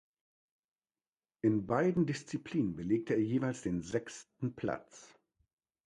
[1.43, 5.13] In beiden Disziplinen belegte er jeweils den sechsten Platz.